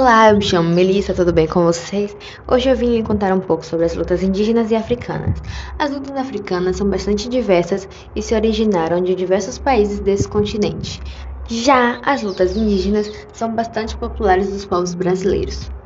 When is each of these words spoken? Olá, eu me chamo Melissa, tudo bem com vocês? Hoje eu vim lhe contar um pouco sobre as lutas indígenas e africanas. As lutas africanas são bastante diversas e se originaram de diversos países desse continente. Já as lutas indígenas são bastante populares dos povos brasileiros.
Olá, 0.00 0.30
eu 0.30 0.36
me 0.36 0.42
chamo 0.42 0.72
Melissa, 0.72 1.12
tudo 1.12 1.32
bem 1.32 1.48
com 1.48 1.64
vocês? 1.64 2.16
Hoje 2.46 2.70
eu 2.70 2.76
vim 2.76 2.94
lhe 2.94 3.02
contar 3.02 3.32
um 3.32 3.40
pouco 3.40 3.66
sobre 3.66 3.84
as 3.84 3.96
lutas 3.96 4.22
indígenas 4.22 4.70
e 4.70 4.76
africanas. 4.76 5.42
As 5.76 5.90
lutas 5.90 6.16
africanas 6.16 6.76
são 6.76 6.88
bastante 6.88 7.28
diversas 7.28 7.88
e 8.14 8.22
se 8.22 8.32
originaram 8.32 9.02
de 9.02 9.16
diversos 9.16 9.58
países 9.58 9.98
desse 9.98 10.28
continente. 10.28 11.02
Já 11.48 12.00
as 12.04 12.22
lutas 12.22 12.56
indígenas 12.56 13.10
são 13.32 13.52
bastante 13.52 13.96
populares 13.96 14.48
dos 14.48 14.64
povos 14.64 14.94
brasileiros. 14.94 15.68